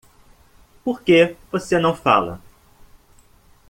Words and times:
Por 0.83 1.03
que 1.03 1.37
você 1.51 1.77
não 1.77 1.93
fala? 1.95 2.41